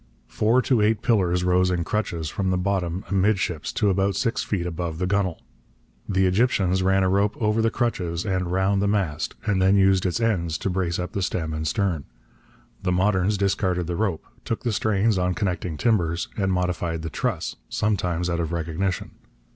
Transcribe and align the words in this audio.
Four 0.27 0.63
to 0.63 0.81
eight 0.81 1.03
pillars 1.03 1.43
rose 1.43 1.69
in 1.69 1.83
crutches 1.83 2.27
from 2.27 2.49
the 2.49 2.57
bottom 2.57 3.05
amidships 3.09 3.71
to 3.73 3.91
about 3.91 4.15
six 4.15 4.41
feet 4.41 4.65
above 4.65 4.97
the 4.97 5.05
gunwale. 5.05 5.43
The 6.09 6.25
Egyptians 6.25 6.81
ran 6.81 7.03
a 7.03 7.07
rope 7.07 7.37
over 7.39 7.61
the 7.61 7.69
crutches 7.69 8.25
and 8.25 8.51
round 8.51 8.81
the 8.81 8.87
mast, 8.87 9.35
and 9.45 9.61
then 9.61 9.75
used 9.75 10.07
its 10.07 10.19
ends 10.19 10.57
to 10.57 10.71
brace 10.71 10.97
up 10.97 11.11
the 11.11 11.21
stem 11.21 11.53
and 11.53 11.67
stern. 11.67 12.05
The 12.81 12.91
moderns 12.91 13.37
discarded 13.37 13.85
the 13.85 13.95
rope, 13.95 14.25
took 14.43 14.63
the 14.63 14.73
strains 14.73 15.19
on 15.19 15.35
connecting 15.35 15.77
timbers, 15.77 16.29
and 16.35 16.51
modified 16.51 17.03
the 17.03 17.11
truss, 17.11 17.57
sometimes 17.69 18.27
out 18.27 18.39
of 18.39 18.51
recognition. 18.51 19.11